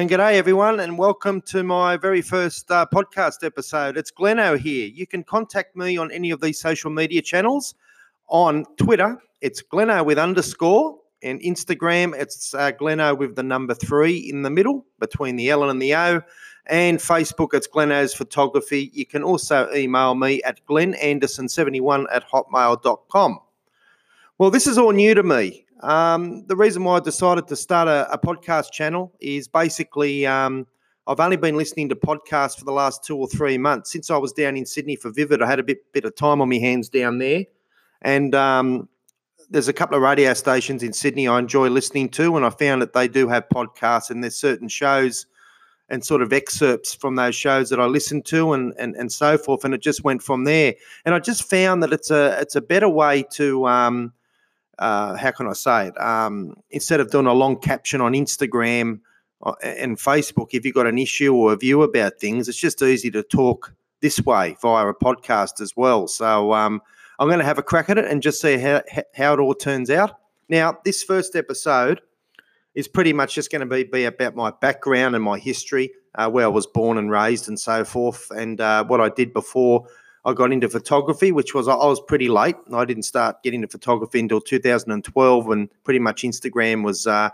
[0.00, 3.98] And g'day, everyone, and welcome to my very first uh, podcast episode.
[3.98, 4.88] It's Gleno here.
[4.88, 7.74] You can contact me on any of these social media channels.
[8.28, 14.16] On Twitter, it's Gleno with underscore, and Instagram, it's uh, Gleno with the number three
[14.16, 16.22] in the middle between the L and the O.
[16.64, 18.90] And Facebook, it's Gleno's Photography.
[18.94, 23.38] You can also email me at glenanderson71 at hotmail.com.
[24.38, 25.66] Well, this is all new to me.
[25.82, 30.66] Um, the reason why I decided to start a, a podcast channel is basically um,
[31.06, 33.90] I've only been listening to podcasts for the last two or three months.
[33.90, 36.40] Since I was down in Sydney for Vivid, I had a bit, bit of time
[36.40, 37.44] on my hands down there.
[38.02, 38.88] And um,
[39.50, 42.80] there's a couple of radio stations in Sydney I enjoy listening to, and I found
[42.82, 45.26] that they do have podcasts, and there's certain shows
[45.88, 49.36] and sort of excerpts from those shows that I listen to and, and and so
[49.36, 49.64] forth.
[49.64, 50.74] And it just went from there.
[51.04, 54.12] And I just found that it's a it's a better way to um,
[54.80, 56.00] uh, how can I say it?
[56.00, 59.00] Um, instead of doing a long caption on Instagram
[59.42, 62.82] uh, and Facebook, if you've got an issue or a view about things, it's just
[62.82, 66.08] easy to talk this way via a podcast as well.
[66.08, 66.80] So um,
[67.18, 68.82] I'm going to have a crack at it and just see how,
[69.14, 70.18] how it all turns out.
[70.48, 72.00] Now, this first episode
[72.74, 76.30] is pretty much just going to be, be about my background and my history, uh,
[76.30, 79.86] where I was born and raised and so forth, and uh, what I did before
[80.24, 82.56] I got into photography, which was I was pretty late.
[82.72, 87.30] I didn't start getting into photography until 2012, when pretty much Instagram was uh,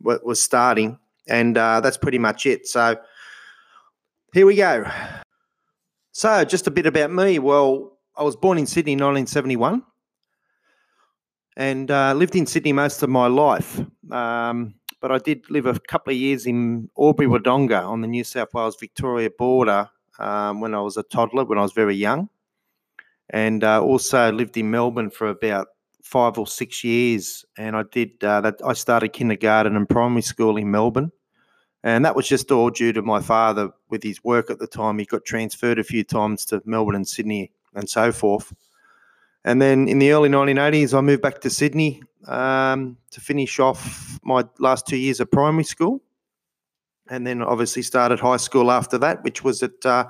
[0.00, 2.66] was starting, and uh, that's pretty much it.
[2.66, 2.96] So
[4.32, 4.90] here we go.
[6.12, 7.38] So just a bit about me.
[7.38, 9.82] Well, I was born in Sydney, in 1971,
[11.56, 13.80] and uh, lived in Sydney most of my life.
[14.10, 18.24] Um, but I did live a couple of years in Albury Wodonga on the New
[18.24, 22.28] South Wales Victoria border um, when I was a toddler, when I was very young,
[23.30, 25.68] and uh, also lived in Melbourne for about
[26.02, 27.44] five or six years.
[27.56, 28.56] And I did uh, that.
[28.64, 31.10] I started kindergarten and primary school in Melbourne,
[31.82, 34.98] and that was just all due to my father with his work at the time.
[34.98, 38.52] He got transferred a few times to Melbourne and Sydney and so forth.
[39.44, 44.18] And then in the early 1980s, I moved back to Sydney um, to finish off
[44.24, 46.02] my last two years of primary school
[47.10, 50.08] and then obviously started high school after that, which was at uh,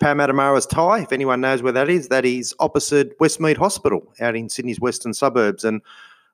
[0.00, 1.02] Parramatta Marist High.
[1.02, 5.14] If anyone knows where that is, that is opposite Westmead Hospital out in Sydney's western
[5.14, 5.64] suburbs.
[5.64, 5.80] And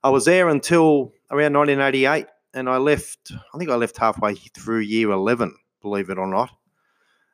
[0.03, 3.31] I was there until around 1988, and I left.
[3.53, 6.49] I think I left halfway through year 11, believe it or not.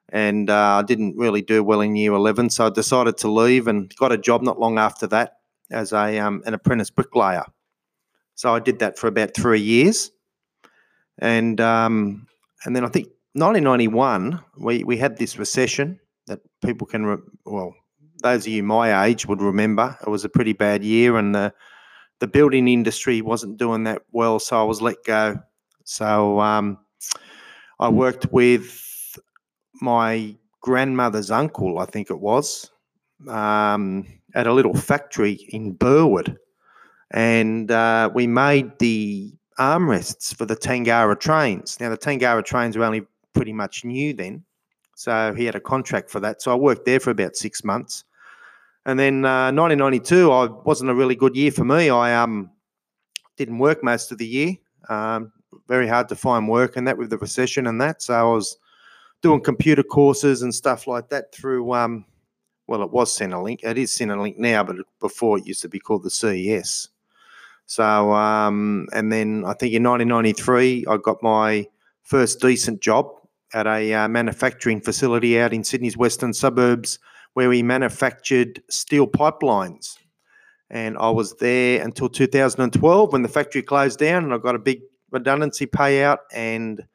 [0.10, 3.68] And uh, I didn't really do well in year 11, so I decided to leave
[3.68, 5.38] and got a job not long after that
[5.70, 7.46] as a um, an apprentice bricklayer.
[8.36, 10.12] So I did that for about three years,
[11.18, 12.27] and um,
[12.66, 17.74] and then I think 1991, we, we had this recession that people can, re- well,
[18.24, 19.98] those of you my age would remember.
[20.02, 21.54] It was a pretty bad year, and the
[22.20, 25.38] the building industry wasn't doing that well, so I was let go.
[25.84, 26.80] So um,
[27.80, 29.18] I worked with
[29.82, 32.72] my grandmother's uncle, I think it was,
[33.28, 36.38] um, at a little factory in Burwood,
[37.12, 41.80] and uh, we made the armrests for the Tangara trains.
[41.80, 44.44] Now, the Tangara trains were only pretty much new then.
[44.96, 46.42] So he had a contract for that.
[46.42, 48.04] So I worked there for about six months.
[48.86, 51.90] And then uh, 1992, I wasn't a really good year for me.
[51.90, 52.50] I um,
[53.36, 54.56] didn't work most of the year.
[54.90, 55.32] Um,
[55.68, 58.02] very hard to find work, and that with the recession and that.
[58.02, 58.58] So I was
[59.22, 62.06] doing computer courses and stuff like that through, um,
[62.68, 63.64] well, it was Centrelink.
[63.64, 66.90] It is Centrelink now, but before it used to be called the CES.
[67.68, 71.68] So, um, and then I think in 1993, I got my
[72.04, 73.08] first decent job
[73.54, 76.98] at a uh, manufacturing facility out in Sydney's western suburbs
[77.34, 79.98] where we manufactured steel pipelines.
[80.70, 84.60] And I was there until 2012 when the factory closed down and I got a
[84.60, 86.20] big redundancy payout.
[86.34, 86.86] And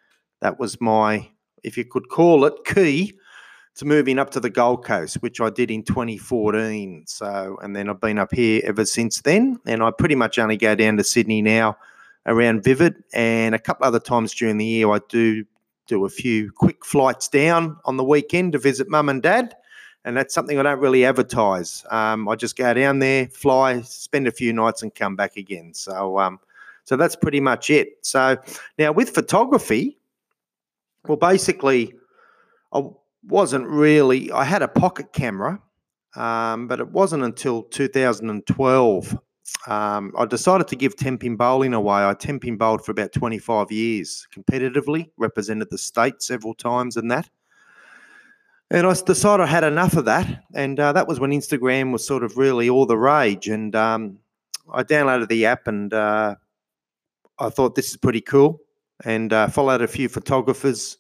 [0.41, 1.29] that was my,
[1.63, 3.13] if you could call it, key
[3.77, 7.05] to moving up to the Gold Coast, which I did in 2014.
[7.07, 9.59] So, and then I've been up here ever since then.
[9.67, 11.77] And I pretty much only go down to Sydney now
[12.27, 15.45] around Vivid, and a couple other times during the year I do
[15.89, 19.57] do a few quick flights down on the weekend to visit mum and dad.
[20.05, 21.85] And that's something I don't really advertise.
[21.91, 25.75] Um, I just go down there, fly, spend a few nights, and come back again.
[25.75, 26.41] So, um,
[26.85, 27.99] so that's pretty much it.
[28.03, 28.37] So
[28.79, 29.99] now with photography,
[31.07, 31.95] well, basically,
[32.73, 32.83] I,
[33.25, 34.31] wasn't really.
[34.33, 35.61] I had a pocket camera,
[36.17, 39.19] um, but it wasn't until 2012
[39.67, 42.05] um, I decided to give 10 pin bowling away.
[42.05, 47.11] I 10 pin bowled for about 25 years competitively, represented the state several times and
[47.11, 47.29] that.
[48.71, 50.45] And I decided I had enough of that.
[50.55, 53.49] And uh, that was when Instagram was sort of really all the rage.
[53.49, 54.19] And um,
[54.73, 56.37] I downloaded the app and uh,
[57.39, 58.61] I thought this is pretty cool.
[59.05, 60.97] and uh, followed a few photographers,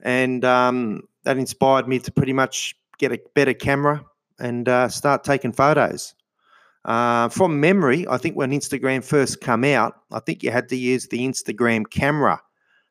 [0.00, 4.04] and um, that inspired me to pretty much get a better camera
[4.38, 6.14] and uh, start taking photos.
[6.84, 10.76] Uh, from memory, I think when Instagram first came out, I think you had to
[10.76, 12.40] use the Instagram camera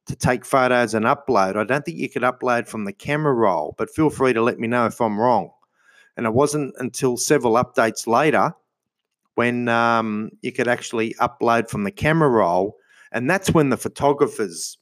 [0.07, 1.57] to take photos and upload.
[1.57, 4.59] I don't think you could upload from the camera roll, but feel free to let
[4.59, 5.51] me know if I'm wrong.
[6.17, 8.53] And it wasn't until several updates later
[9.35, 12.77] when um, you could actually upload from the camera roll.
[13.11, 14.77] And that's when the photographers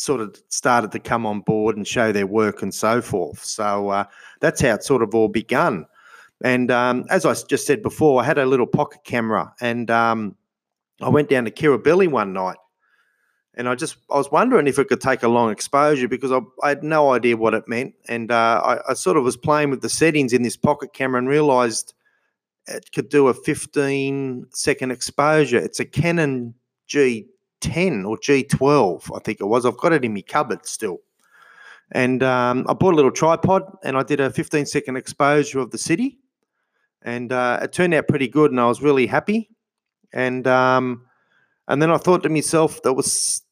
[0.00, 3.44] sort of started to come on board and show their work and so forth.
[3.44, 4.04] So uh,
[4.40, 5.86] that's how it sort of all begun.
[6.42, 10.36] And um, as I just said before, I had a little pocket camera and um,
[11.02, 12.56] I went down to Kirribilli one night
[13.54, 16.40] and I just I was wondering if it could take a long exposure because I,
[16.62, 19.70] I had no idea what it meant, and uh, I, I, sort of was playing
[19.70, 21.92] with the settings in this pocket camera and realised
[22.66, 25.58] it could do a 15 second exposure.
[25.58, 26.54] It's a Canon
[27.60, 29.64] G10 or G12, I think it was.
[29.64, 30.98] I've got it in my cupboard still,
[31.92, 35.70] and um, I bought a little tripod and I did a 15 second exposure of
[35.70, 36.18] the city,
[37.02, 39.50] and uh, it turned out pretty good, and I was really happy,
[40.12, 41.06] and um,
[41.70, 43.42] and then I thought to myself, there was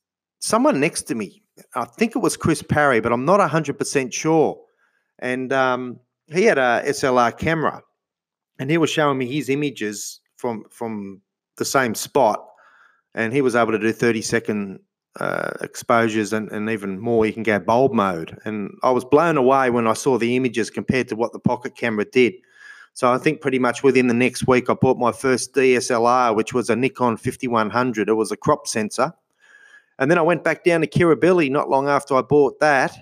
[0.41, 1.41] someone next to me.
[1.77, 4.61] I think it was Chris Parry, but I'm not 100% sure.
[5.21, 7.81] And um, he had a SLR camera
[8.59, 11.21] and he was showing me his images from, from
[11.59, 12.45] the same spot.
[13.19, 14.79] And he was able to do 30 second
[15.19, 17.27] uh, exposures and, and even more.
[17.27, 18.39] You can go bulb mode.
[18.45, 21.75] And I was blown away when I saw the images compared to what the pocket
[21.75, 22.35] camera did.
[22.95, 26.55] So I think pretty much within the next week, I bought my first DSLR, which
[26.55, 28.09] was a Nikon 5100.
[28.09, 29.13] It was a crop sensor.
[29.99, 32.97] And then I went back down to Kirribilli not long after I bought that.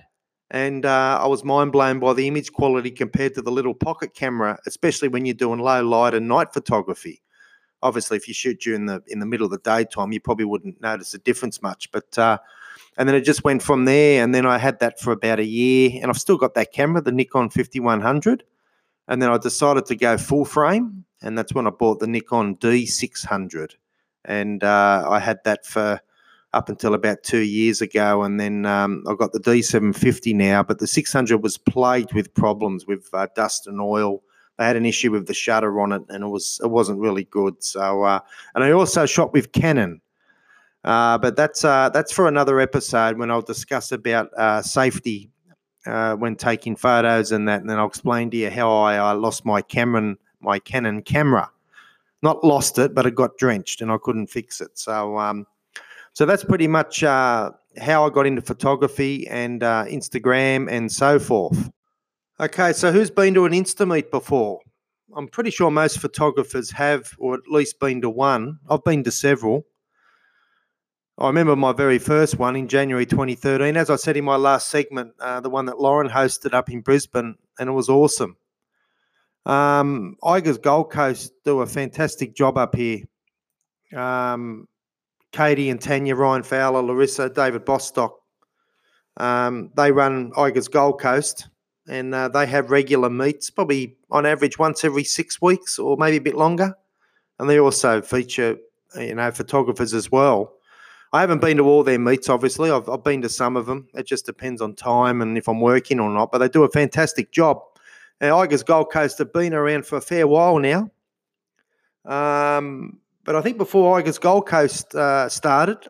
[0.49, 4.15] And uh, I was mind blown by the image quality compared to the little pocket
[4.15, 7.21] camera, especially when you're doing low light and night photography.
[7.83, 10.81] Obviously, if you shoot during the in the middle of the daytime, you probably wouldn't
[10.81, 11.91] notice a difference much.
[11.91, 12.37] But uh,
[12.97, 14.23] and then it just went from there.
[14.23, 17.01] And then I had that for about a year, and I've still got that camera,
[17.01, 18.43] the Nikon 5100.
[19.07, 22.57] And then I decided to go full frame, and that's when I bought the Nikon
[22.57, 23.75] D600.
[24.25, 26.01] And uh, I had that for
[26.53, 30.63] up until about two years ago, and then um, I got the D750 now.
[30.63, 34.23] But the 600 was plagued with problems with uh, dust and oil.
[34.57, 37.25] They had an issue with the shutter on it, and it was it wasn't really
[37.25, 37.63] good.
[37.63, 38.19] So, uh,
[38.55, 40.01] and I also shot with Canon,
[40.83, 45.29] uh, but that's uh, that's for another episode when I'll discuss about uh, safety
[45.85, 49.11] uh, when taking photos and that, and then I'll explain to you how I, I
[49.11, 51.51] lost my Cameron, my Canon camera.
[52.23, 54.79] Not lost it, but it got drenched and I couldn't fix it.
[54.79, 55.45] So, um,
[56.13, 61.69] so that's pretty much uh, how I got into photography and Instagram and so forth.
[62.39, 64.59] Okay, so who's been to an Instameet before?
[65.15, 68.59] I'm pretty sure most photographers have, or at least been to one.
[68.69, 69.65] I've been to several.
[71.17, 73.75] I remember my very first one in January 2013.
[73.75, 76.81] As I said in my last segment, uh, the one that Lauren hosted up in
[76.81, 78.37] Brisbane, and it was awesome.
[79.47, 82.99] Um, Igers Gold Coast do a fantastic job up here.
[83.95, 84.67] Um,
[85.31, 88.19] Katie and Tanya, Ryan Fowler, Larissa, David Bostock,
[89.19, 91.47] um, they run Igers Gold Coast,
[91.87, 96.17] and uh, they have regular meets, probably on average once every six weeks or maybe
[96.17, 96.75] a bit longer.
[97.39, 98.57] And they also feature,
[98.97, 100.53] you know, photographers as well.
[101.13, 102.69] I haven't been to all their meets, obviously.
[102.69, 103.87] I've, I've been to some of them.
[103.93, 106.69] It just depends on time and if I'm working or not, but they do a
[106.69, 107.61] fantastic job.
[108.19, 110.91] Now, Igers Gold Coast have been around for a fair while now.
[112.03, 115.87] Um, but I think before Igers Gold Coast uh, started,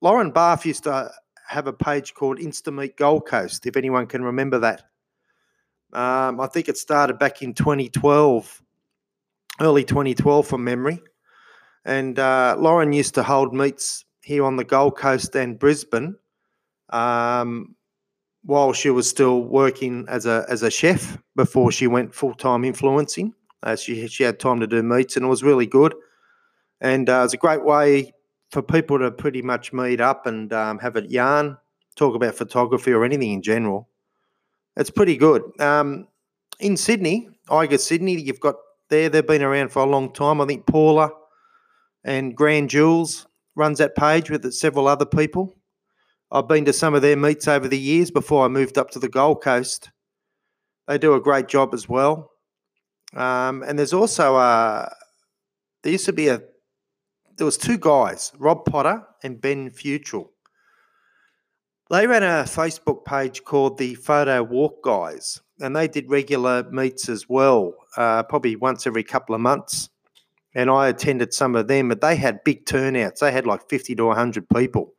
[0.00, 1.10] Lauren Bath used to
[1.48, 4.82] have a page called Instameet Gold Coast, if anyone can remember that.
[5.96, 8.62] Um, I think it started back in 2012,
[9.62, 11.00] early 2012 from memory.
[11.86, 16.16] And uh, Lauren used to hold meets here on the Gold Coast and Brisbane
[16.90, 17.74] um,
[18.44, 22.64] while she was still working as a as a chef before she went full time
[22.64, 23.32] influencing.
[23.62, 25.94] Uh, she she had time to do meets and it was really good,
[26.82, 28.12] and uh, it's a great way
[28.50, 31.56] for people to pretty much meet up and um, have a yarn,
[31.94, 33.88] talk about photography or anything in general.
[34.76, 35.42] It's pretty good.
[35.60, 36.08] Um,
[36.60, 38.56] in Sydney, Igers Sydney, you've got
[38.90, 39.08] there.
[39.08, 40.40] They've been around for a long time.
[40.40, 41.10] I think Paula
[42.04, 45.54] and Grand Jules runs that page with several other people.
[46.30, 48.98] I've been to some of their meets over the years before I moved up to
[48.98, 49.90] the Gold Coast.
[50.88, 52.30] They do a great job as well.
[53.14, 54.92] Um, and there's also a,
[55.82, 56.42] there used to be a,
[57.36, 60.28] there was two guys, Rob Potter and Ben Futrell.
[61.90, 67.08] They ran a Facebook page called the Photo Walk Guys, and they did regular meets
[67.08, 69.88] as well, uh, probably once every couple of months
[70.56, 73.20] and I attended some of them, but they had big turnouts.
[73.20, 74.94] They had like 50 to 100 people.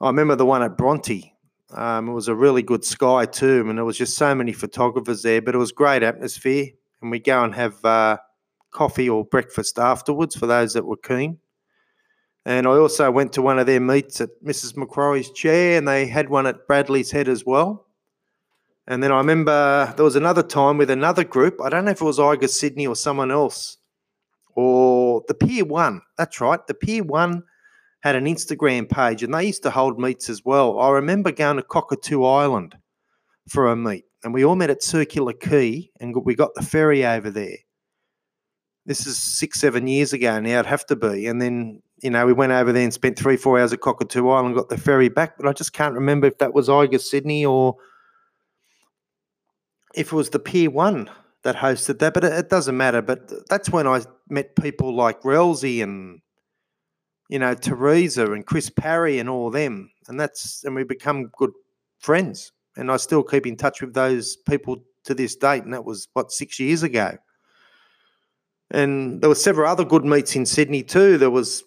[0.00, 1.34] I remember the one at Bronte.
[1.72, 5.22] Um, it was a really good sky too, and there was just so many photographers
[5.22, 5.42] there.
[5.42, 6.68] But it was great atmosphere,
[7.02, 8.18] and we go and have uh,
[8.70, 11.38] coffee or breakfast afterwards for those that were keen.
[12.46, 14.76] And I also went to one of their meets at Mrs.
[14.76, 17.88] Macquarie's chair, and they had one at Bradley's Head as well.
[18.86, 21.60] And then I remember there was another time with another group.
[21.60, 23.78] I don't know if it was Igers Sydney or someone else,
[24.54, 26.02] or the Pier One.
[26.16, 27.42] That's right, the Pier One
[28.02, 30.78] had an Instagram page, and they used to hold meets as well.
[30.78, 32.78] I remember going to Cockatoo Island
[33.48, 37.04] for a meet, and we all met at Circular Quay, and we got the ferry
[37.04, 37.56] over there.
[38.84, 40.60] This is six, seven years ago now.
[40.60, 43.36] It'd have to be, and then you know, we went over there and spent three,
[43.36, 46.38] four hours at Cockatoo Island, got the ferry back, but I just can't remember if
[46.38, 47.76] that was Igers Sydney or
[49.94, 51.10] if it was the Pier One
[51.42, 52.12] that hosted that.
[52.12, 53.00] But it, it doesn't matter.
[53.00, 56.20] But that's when I met people like Relzy and
[57.28, 61.52] you know Teresa and Chris Parry and all them, and that's and we become good
[61.98, 62.52] friends.
[62.76, 66.08] And I still keep in touch with those people to this date, and that was
[66.12, 67.16] what six years ago.
[68.70, 71.16] And there were several other good meets in Sydney too.
[71.16, 71.64] There was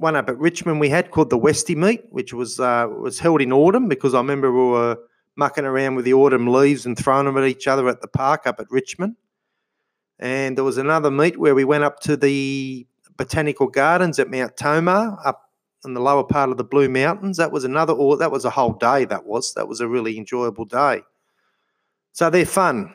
[0.00, 3.42] one up at Richmond we had called the Westy Meet, which was uh, was held
[3.42, 4.98] in autumn because I remember we were
[5.36, 8.46] mucking around with the autumn leaves and throwing them at each other at the park
[8.46, 9.16] up at Richmond.
[10.18, 14.56] And there was another meet where we went up to the botanical gardens at Mount
[14.56, 15.50] Tomah up
[15.84, 17.36] in the lower part of the Blue Mountains.
[17.36, 19.04] That was another, or that was a whole day.
[19.04, 21.02] That was that was a really enjoyable day.
[22.12, 22.94] So they're fun,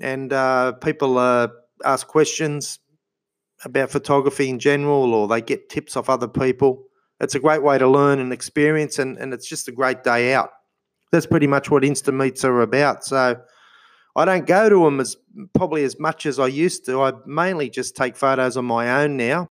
[0.00, 1.48] and uh, people uh,
[1.84, 2.80] ask questions
[3.64, 6.84] about photography in general or they get tips off other people.
[7.20, 10.32] It's a great way to learn and experience, and, and it's just a great day
[10.32, 10.50] out.
[11.12, 13.04] That's pretty much what Insta Meets are about.
[13.04, 13.38] So
[14.16, 15.16] I don't go to them as
[15.54, 17.02] probably as much as I used to.
[17.02, 19.48] I mainly just take photos on my own now.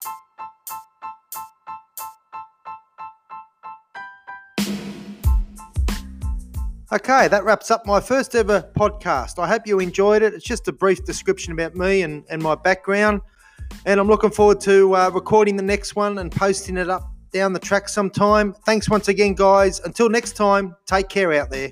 [6.93, 9.41] Okay, that wraps up my first ever podcast.
[9.41, 10.35] I hope you enjoyed it.
[10.35, 13.23] It's just a brief description about me and, and my background.
[13.87, 17.53] And I'm looking forward to uh, recording the next one and posting it up down
[17.53, 18.53] the track sometime.
[18.65, 19.79] Thanks once again, guys.
[19.79, 21.71] Until next time, take care out there.